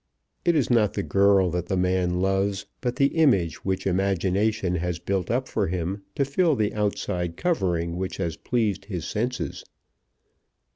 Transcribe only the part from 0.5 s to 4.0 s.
is not the girl that the man loves, but the image which